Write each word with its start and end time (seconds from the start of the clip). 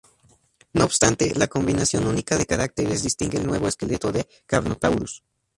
No 0.73 0.83
obstante, 0.83 1.31
la 1.35 1.45
combinación 1.45 2.07
única 2.07 2.35
de 2.35 2.47
caracteres 2.47 3.03
distingue 3.03 3.37
el 3.37 3.45
nuevo 3.45 3.67
esqueleto 3.67 4.11
de 4.11 4.27
"Carnotaurus". 4.47 5.23